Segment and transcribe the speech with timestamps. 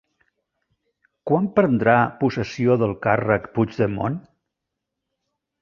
[1.31, 4.21] Quan prendrà possessió del càrrec Puigdemont?